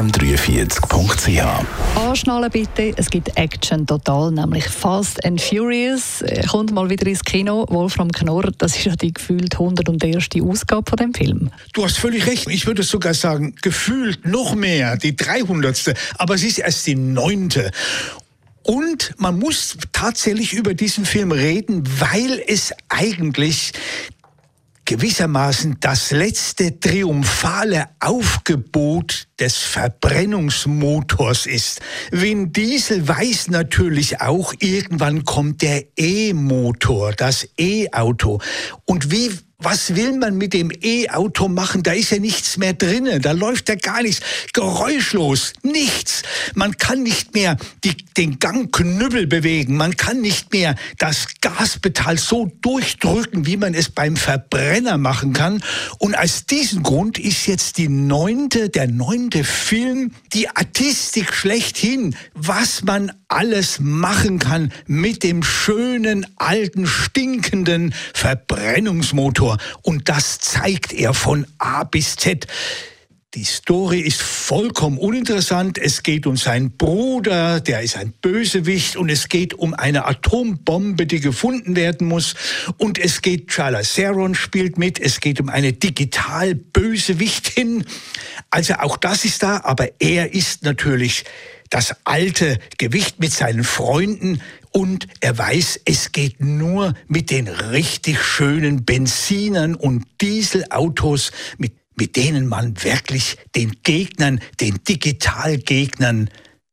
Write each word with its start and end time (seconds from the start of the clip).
www.im43.ch 0.00 1.66
Anschnallen 1.96 2.50
bitte, 2.50 2.94
es 2.96 3.10
gibt 3.10 3.36
Action 3.36 3.86
total, 3.86 4.32
nämlich 4.32 4.64
Fast 4.64 5.22
and 5.24 5.40
Furious. 5.40 6.22
Äh, 6.22 6.42
kommt 6.46 6.72
mal 6.72 6.88
wieder 6.88 7.06
ins 7.06 7.22
Kino. 7.22 7.66
Wolfram 7.68 8.10
Knorr, 8.10 8.50
das 8.56 8.76
ist 8.76 8.84
ja 8.86 8.96
die 8.96 9.12
gefühlt 9.12 9.54
101. 9.54 10.28
Ausgabe 10.42 10.88
von 10.88 10.96
dem 10.96 11.14
Film. 11.14 11.50
Du 11.74 11.84
hast 11.84 11.98
völlig 11.98 12.26
recht. 12.26 12.48
Ich 12.48 12.66
würde 12.66 12.82
sogar 12.82 13.12
sagen, 13.14 13.54
gefühlt 13.60 14.26
noch 14.26 14.54
mehr, 14.54 14.96
die 14.96 15.14
300. 15.14 15.94
Aber 16.16 16.34
es 16.34 16.44
ist 16.44 16.58
erst 16.58 16.86
die 16.86 16.94
neunte. 16.94 17.70
Und 18.62 19.14
man 19.18 19.38
muss 19.38 19.76
tatsächlich 19.92 20.54
über 20.54 20.74
diesen 20.74 21.04
Film 21.04 21.32
reden, 21.32 21.84
weil 21.98 22.42
es 22.46 22.72
eigentlich 22.88 23.72
gewissermaßen 24.90 25.76
das 25.78 26.10
letzte 26.10 26.80
triumphale 26.80 27.90
Aufgebot 28.00 29.28
des 29.38 29.56
Verbrennungsmotors 29.58 31.46
ist. 31.46 31.80
Vin 32.10 32.52
Diesel 32.52 33.06
weiß 33.06 33.50
natürlich 33.50 34.20
auch, 34.20 34.52
irgendwann 34.58 35.24
kommt 35.24 35.62
der 35.62 35.84
E-Motor, 35.96 37.12
das 37.12 37.46
E-Auto. 37.56 38.40
Und 38.84 39.12
wie 39.12 39.30
was 39.60 39.94
will 39.94 40.16
man 40.16 40.36
mit 40.36 40.52
dem 40.52 40.70
E-Auto 40.82 41.48
machen? 41.48 41.82
Da 41.82 41.92
ist 41.92 42.10
ja 42.10 42.18
nichts 42.18 42.56
mehr 42.56 42.72
drinnen, 42.72 43.20
da 43.22 43.32
läuft 43.32 43.68
ja 43.68 43.74
gar 43.74 44.02
nichts. 44.02 44.20
Geräuschlos, 44.52 45.52
nichts. 45.62 46.22
Man 46.54 46.76
kann 46.76 47.02
nicht 47.02 47.34
mehr 47.34 47.56
die, 47.84 47.96
den 48.16 48.38
Gangknüppel 48.38 49.26
bewegen, 49.26 49.76
man 49.76 49.96
kann 49.96 50.20
nicht 50.20 50.52
mehr 50.52 50.74
das 50.98 51.26
Gaspedal 51.40 52.18
so 52.18 52.50
durchdrücken, 52.62 53.46
wie 53.46 53.56
man 53.56 53.74
es 53.74 53.90
beim 53.90 54.16
Verbrenner 54.16 54.98
machen 54.98 55.32
kann. 55.32 55.62
Und 55.98 56.16
aus 56.16 56.46
diesem 56.46 56.82
Grund 56.82 57.18
ist 57.18 57.46
jetzt 57.46 57.78
die 57.78 57.88
neunte, 57.88 58.70
der 58.70 58.88
neunte 58.88 59.44
Film, 59.44 60.12
die 60.32 60.48
Artistik 60.48 61.32
schlechthin, 61.34 62.16
was 62.34 62.82
man 62.82 63.12
alles 63.28 63.78
machen 63.78 64.38
kann 64.38 64.72
mit 64.86 65.22
dem 65.22 65.42
schönen, 65.42 66.26
alten, 66.36 66.86
stinkenden 66.86 67.94
Verbrennungsmotor. 68.12 69.49
Und 69.82 70.08
das 70.08 70.38
zeigt 70.38 70.92
er 70.92 71.14
von 71.14 71.46
A 71.58 71.84
bis 71.84 72.16
Z. 72.16 72.46
Die 73.34 73.44
Story 73.44 74.00
ist 74.00 74.20
vollkommen 74.20 74.98
uninteressant. 74.98 75.78
Es 75.78 76.02
geht 76.02 76.26
um 76.26 76.36
seinen 76.36 76.76
Bruder, 76.76 77.60
der 77.60 77.80
ist 77.80 77.96
ein 77.96 78.12
Bösewicht, 78.20 78.96
und 78.96 79.08
es 79.08 79.28
geht 79.28 79.54
um 79.54 79.72
eine 79.72 80.06
Atombombe, 80.06 81.06
die 81.06 81.20
gefunden 81.20 81.76
werden 81.76 82.08
muss. 82.08 82.34
Und 82.76 82.98
es 82.98 83.22
geht, 83.22 83.46
Charles 83.46 83.94
Theron 83.94 84.34
spielt 84.34 84.78
mit, 84.78 84.98
es 84.98 85.20
geht 85.20 85.40
um 85.40 85.48
eine 85.48 85.72
Digital-Bösewichtin. 85.72 87.84
Also 88.50 88.74
auch 88.74 88.96
das 88.96 89.24
ist 89.24 89.44
da, 89.44 89.60
aber 89.62 89.90
er 90.00 90.34
ist 90.34 90.64
natürlich 90.64 91.24
das 91.70 91.94
alte 92.04 92.58
Gewicht 92.78 93.20
mit 93.20 93.32
seinen 93.32 93.64
Freunden 93.64 94.42
und 94.72 95.06
er 95.20 95.36
weiß, 95.38 95.80
es 95.84 96.12
geht 96.12 96.40
nur 96.40 96.94
mit 97.08 97.30
den 97.30 97.48
richtig 97.48 98.22
schönen 98.22 98.84
Benzinern 98.84 99.74
und 99.74 100.04
Dieselautos, 100.20 101.32
mit, 101.58 101.72
mit 101.96 102.16
denen 102.16 102.46
man 102.46 102.82
wirklich 102.82 103.36
den 103.54 103.82
Gegnern, 103.82 104.40
den 104.60 104.82
Digitalgegnern 104.84 106.28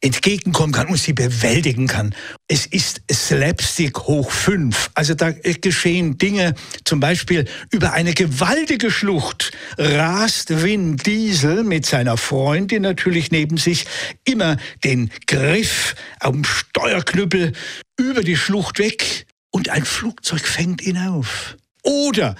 entgegenkommen 0.00 0.72
kann 0.72 0.88
und 0.88 0.96
sie 0.96 1.12
bewältigen 1.12 1.86
kann. 1.86 2.14
Es 2.48 2.66
ist 2.66 3.02
Slapstick 3.10 3.98
hoch 4.00 4.30
fünf. 4.30 4.90
Also 4.94 5.14
da 5.14 5.30
geschehen 5.30 6.16
Dinge, 6.16 6.54
zum 6.84 7.00
Beispiel 7.00 7.44
über 7.70 7.92
eine 7.92 8.14
gewaltige 8.14 8.90
Schlucht 8.90 9.52
rast 9.76 10.62
Vin 10.62 10.96
Diesel 10.96 11.64
mit 11.64 11.84
seiner 11.84 12.16
Freundin 12.16 12.82
natürlich 12.82 13.30
neben 13.30 13.58
sich 13.58 13.86
immer 14.24 14.56
den 14.84 15.10
Griff 15.26 15.94
am 16.18 16.44
Steuerknüppel 16.44 17.52
über 17.98 18.22
die 18.22 18.36
Schlucht 18.36 18.78
weg 18.78 19.26
und 19.50 19.68
ein 19.68 19.84
Flugzeug 19.84 20.46
fängt 20.46 20.82
ihn 20.82 20.96
auf. 20.96 21.56
Oder 21.82 22.36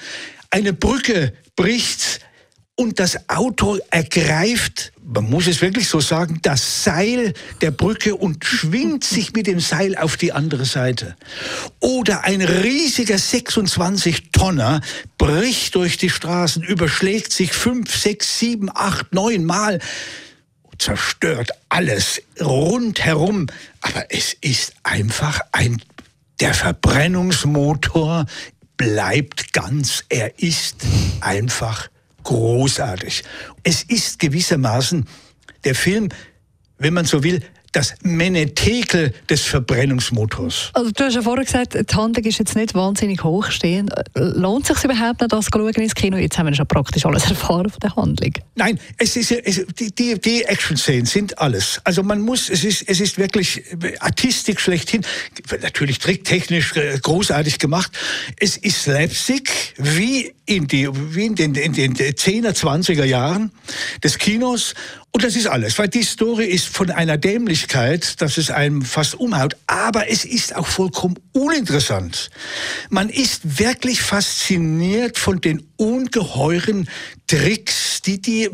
eine 0.50 0.72
Brücke 0.72 1.34
bricht 1.56 2.20
und 2.80 2.98
das 2.98 3.28
Auto 3.28 3.76
ergreift, 3.90 4.94
man 5.04 5.28
muss 5.28 5.46
es 5.46 5.60
wirklich 5.60 5.86
so 5.86 6.00
sagen, 6.00 6.38
das 6.40 6.82
Seil 6.82 7.34
der 7.60 7.72
Brücke 7.72 8.16
und 8.16 8.42
schwingt 8.42 9.04
sich 9.04 9.34
mit 9.34 9.46
dem 9.46 9.60
Seil 9.60 9.98
auf 9.98 10.16
die 10.16 10.32
andere 10.32 10.64
Seite. 10.64 11.14
Oder 11.80 12.24
ein 12.24 12.40
riesiger 12.40 13.18
26 13.18 14.30
Tonner 14.32 14.80
bricht 15.18 15.74
durch 15.74 15.98
die 15.98 16.08
Straßen, 16.08 16.62
überschlägt 16.62 17.32
sich 17.32 17.52
fünf, 17.52 17.94
sechs, 17.94 18.38
sieben, 18.38 18.70
acht, 18.74 19.12
neun 19.12 19.44
Mal, 19.44 19.80
zerstört 20.78 21.50
alles 21.68 22.22
rundherum. 22.40 23.48
Aber 23.82 24.06
es 24.08 24.32
ist 24.40 24.72
einfach 24.84 25.38
ein, 25.52 25.82
der 26.40 26.54
Verbrennungsmotor 26.54 28.24
bleibt 28.78 29.52
ganz, 29.52 30.02
er 30.08 30.38
ist 30.38 30.76
einfach 31.20 31.90
großartig. 32.24 33.24
Es 33.62 33.82
ist 33.82 34.18
gewissermaßen 34.18 35.06
der 35.64 35.74
Film, 35.74 36.08
wenn 36.78 36.94
man 36.94 37.04
so 37.04 37.22
will, 37.22 37.42
das 37.72 37.94
Menetekel 38.02 39.14
des 39.28 39.42
Verbrennungsmotors. 39.42 40.70
Also 40.72 40.90
du 40.90 41.04
hast 41.04 41.14
ja 41.14 41.22
vorher 41.22 41.44
gesagt, 41.44 41.74
die 41.74 41.94
Handlung 41.94 42.24
ist 42.24 42.38
jetzt 42.38 42.56
nicht 42.56 42.74
wahnsinnig 42.74 43.22
hochstehend. 43.22 43.92
Lohnt 44.14 44.68
es 44.68 44.80
sich 44.80 44.90
überhaupt 44.90 45.20
noch, 45.20 45.28
das 45.28 45.46
zu 45.46 45.50
schauen 45.52 45.72
ins 45.74 45.94
Kino? 45.94 46.16
Jetzt 46.16 46.36
haben 46.36 46.46
wir 46.46 46.54
schon 46.54 46.66
praktisch 46.66 47.06
alles 47.06 47.24
erfahren 47.30 47.70
von 47.70 47.80
der 47.80 47.94
Handlung. 47.94 48.32
Nein, 48.56 48.80
es 48.98 49.16
ist, 49.16 49.30
es, 49.30 49.64
die, 49.78 49.94
die, 49.94 50.20
die 50.20 50.44
Action-Szenen 50.44 51.06
sind 51.06 51.38
alles. 51.38 51.80
Also 51.84 52.02
man 52.02 52.20
muss, 52.20 52.50
es 52.50 52.64
ist, 52.64 52.88
es 52.88 53.00
ist 53.00 53.18
wirklich 53.18 53.62
Artistik 54.00 54.60
schlechthin. 54.60 55.04
Natürlich 55.62 55.98
tricktechnisch 55.98 56.74
äh, 56.76 56.98
großartig 57.00 57.58
gemacht. 57.58 57.92
Es 58.38 58.56
ist 58.56 58.82
Slapstick, 58.82 59.74
wie 59.76 60.34
in, 60.46 60.66
die, 60.66 60.88
wie 61.14 61.26
in 61.26 61.36
den, 61.36 61.54
in 61.54 61.72
den 61.72 61.94
10er, 61.94 62.50
20er 62.50 63.04
Jahren 63.04 63.52
des 64.02 64.18
Kinos. 64.18 64.74
Und 65.12 65.24
das 65.24 65.34
ist 65.34 65.48
alles, 65.48 65.76
weil 65.78 65.88
die 65.88 66.04
Story 66.04 66.46
ist 66.46 66.68
von 66.68 66.90
einer 66.90 67.18
Dämlichkeit, 67.18 68.20
dass 68.20 68.38
es 68.38 68.50
einem 68.50 68.82
fast 68.82 69.14
umhaut, 69.16 69.56
aber 69.66 70.08
es 70.08 70.24
ist 70.24 70.54
auch 70.54 70.68
vollkommen 70.68 71.16
uninteressant. 71.32 72.30
Man 72.90 73.08
ist 73.08 73.58
wirklich 73.58 74.02
fasziniert 74.02 75.18
von 75.18 75.40
den 75.40 75.66
ungeheuren 75.76 76.88
Tricks, 77.26 77.79
die 78.02 78.20
die 78.20 78.48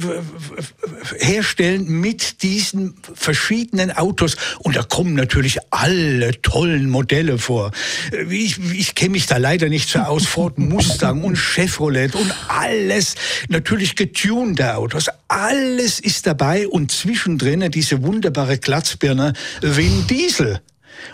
herstellen 1.19 1.87
mit 1.89 2.43
diesen 2.43 2.95
verschiedenen 3.15 3.91
Autos. 3.91 4.37
Und 4.59 4.77
da 4.77 4.83
kommen 4.83 5.15
natürlich 5.15 5.59
alle 5.71 6.41
tollen 6.43 6.91
Modelle 6.91 7.39
vor. 7.39 7.73
Ich, 8.31 8.59
ich 8.73 8.95
kenne 8.95 9.11
mich 9.11 9.27
da 9.27 9.37
leider 9.37 9.69
nicht 9.69 9.89
so 9.89 10.01
aus. 10.01 10.27
Ford 10.27 10.59
Mustang 10.59 11.25
und 11.25 11.37
Chevrolet 11.37 12.15
und 12.15 12.33
alles. 12.49 13.15
Natürlich 13.49 13.97
getunte 13.97 14.77
Autos. 14.77 15.07
Alles 15.29 16.01
ist 16.01 16.27
dabei 16.27 16.69
und 16.69 16.93
zwischendrin 16.93 17.71
diese 17.71 18.03
wunderbare 18.03 18.59
Glatzbirne 18.59 19.33
Vin 19.61 20.07
Diesel. 20.07 20.61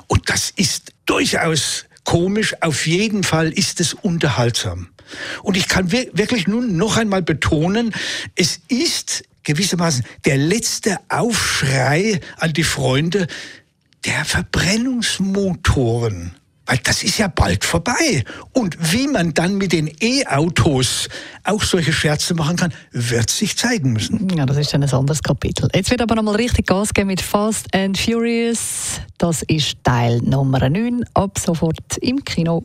Und 0.06 0.28
das 0.28 0.52
ist 0.56 0.92
durchaus 1.06 1.86
komisch. 2.04 2.54
Auf 2.60 2.86
jeden 2.86 3.22
Fall 3.22 3.50
ist 3.52 3.80
es 3.80 3.94
unterhaltsam. 3.94 4.88
Und 5.42 5.56
ich 5.56 5.68
kann 5.68 5.92
wirklich 5.92 6.46
nun 6.46 6.76
noch 6.76 6.96
einmal 6.96 7.22
betonen, 7.22 7.94
es 8.34 8.60
ist 8.68 9.24
gewissermaßen 9.44 10.04
der 10.24 10.36
letzte 10.36 10.98
Aufschrei 11.08 12.20
an 12.38 12.52
die 12.52 12.64
Freunde 12.64 13.26
der 14.04 14.24
Verbrennungsmotoren. 14.24 16.36
Weil 16.64 16.78
das 16.84 17.02
ist 17.02 17.18
ja 17.18 17.26
bald 17.26 17.64
vorbei. 17.64 18.22
Und 18.52 18.76
wie 18.92 19.08
man 19.08 19.34
dann 19.34 19.56
mit 19.56 19.72
den 19.72 19.90
E-Autos 20.00 21.08
auch 21.42 21.64
solche 21.64 21.92
Scherze 21.92 22.34
machen 22.34 22.56
kann, 22.56 22.72
wird 22.92 23.30
sich 23.30 23.56
zeigen 23.56 23.92
müssen. 23.92 24.28
Ja, 24.36 24.46
das 24.46 24.58
ist 24.58 24.72
dann 24.72 24.84
ein 24.84 24.90
anderes 24.90 25.24
Kapitel. 25.24 25.68
Jetzt 25.74 25.90
wird 25.90 26.00
aber 26.00 26.14
nochmal 26.14 26.36
richtig 26.36 26.68
Gas 26.68 26.94
geben 26.94 27.08
mit 27.08 27.20
Fast 27.20 27.74
and 27.74 27.98
Furious. 27.98 29.00
Das 29.18 29.42
ist 29.42 29.74
Teil 29.82 30.20
Nummer 30.22 30.68
9. 30.68 31.04
Ab 31.14 31.36
sofort 31.38 31.98
im 32.00 32.24
Kino. 32.24 32.64